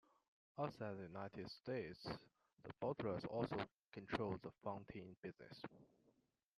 [0.57, 3.57] Outside the United States, the bottlers also
[3.91, 5.61] control the fountain business.